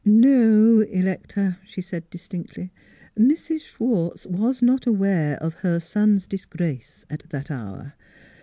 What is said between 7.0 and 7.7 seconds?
at that